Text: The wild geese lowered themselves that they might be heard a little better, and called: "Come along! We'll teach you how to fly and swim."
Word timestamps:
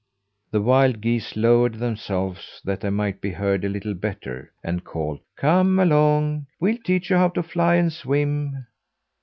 The 0.49 0.61
wild 0.63 0.99
geese 0.99 1.35
lowered 1.35 1.75
themselves 1.75 2.59
that 2.65 2.81
they 2.81 2.89
might 2.89 3.21
be 3.21 3.29
heard 3.29 3.63
a 3.63 3.69
little 3.69 3.93
better, 3.93 4.51
and 4.63 4.83
called: 4.83 5.19
"Come 5.35 5.77
along! 5.77 6.47
We'll 6.59 6.79
teach 6.83 7.11
you 7.11 7.17
how 7.17 7.29
to 7.29 7.43
fly 7.43 7.75
and 7.75 7.93
swim." 7.93 8.65